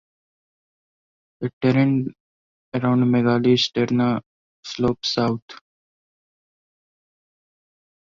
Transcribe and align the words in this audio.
The 1.41 1.51
terrain 1.61 2.11
around 2.73 3.01
Megali 3.03 3.53
Sterna 3.55 4.21
slopes 4.63 5.13
south. 5.13 5.43